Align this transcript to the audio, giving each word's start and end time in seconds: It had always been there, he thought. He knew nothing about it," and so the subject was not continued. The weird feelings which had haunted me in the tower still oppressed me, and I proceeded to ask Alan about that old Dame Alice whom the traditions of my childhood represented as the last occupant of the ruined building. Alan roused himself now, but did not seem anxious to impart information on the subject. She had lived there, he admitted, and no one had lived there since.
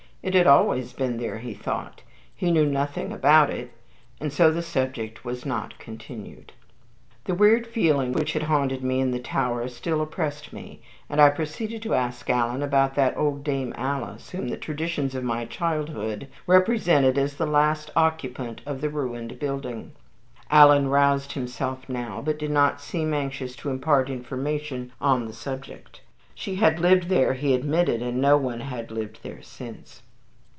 It 0.23 0.35
had 0.35 0.45
always 0.45 0.93
been 0.93 1.17
there, 1.17 1.39
he 1.39 1.55
thought. 1.55 2.03
He 2.35 2.51
knew 2.51 2.67
nothing 2.67 3.11
about 3.11 3.49
it," 3.49 3.71
and 4.19 4.31
so 4.31 4.51
the 4.51 4.61
subject 4.61 5.25
was 5.25 5.47
not 5.47 5.79
continued. 5.79 6.53
The 7.23 7.33
weird 7.33 7.65
feelings 7.65 8.13
which 8.13 8.33
had 8.33 8.43
haunted 8.43 8.83
me 8.83 8.99
in 9.01 9.09
the 9.09 9.19
tower 9.19 9.67
still 9.67 9.99
oppressed 9.99 10.53
me, 10.53 10.79
and 11.09 11.19
I 11.19 11.29
proceeded 11.31 11.81
to 11.81 11.95
ask 11.95 12.29
Alan 12.29 12.61
about 12.61 12.93
that 12.93 13.17
old 13.17 13.43
Dame 13.43 13.73
Alice 13.75 14.29
whom 14.29 14.49
the 14.49 14.57
traditions 14.57 15.15
of 15.15 15.23
my 15.23 15.43
childhood 15.43 16.27
represented 16.45 17.17
as 17.17 17.33
the 17.37 17.47
last 17.47 17.89
occupant 17.95 18.61
of 18.63 18.81
the 18.81 18.89
ruined 18.89 19.39
building. 19.39 19.91
Alan 20.51 20.87
roused 20.87 21.31
himself 21.31 21.89
now, 21.89 22.21
but 22.21 22.37
did 22.37 22.51
not 22.51 22.79
seem 22.79 23.15
anxious 23.15 23.55
to 23.55 23.71
impart 23.71 24.07
information 24.07 24.91
on 25.01 25.25
the 25.25 25.33
subject. 25.33 26.01
She 26.35 26.57
had 26.57 26.79
lived 26.79 27.09
there, 27.09 27.33
he 27.33 27.55
admitted, 27.55 28.03
and 28.03 28.21
no 28.21 28.37
one 28.37 28.59
had 28.59 28.91
lived 28.91 29.21
there 29.23 29.41
since. 29.41 30.03